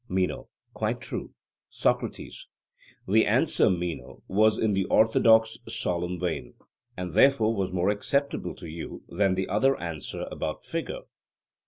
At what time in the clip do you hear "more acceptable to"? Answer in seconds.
7.71-8.67